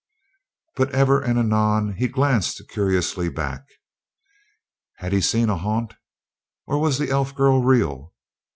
[0.75, 3.61] But ever and anon he glanced curiously back.
[4.95, 5.93] Had he seen a haunt?
[6.65, 8.11] Or was the elf girl real?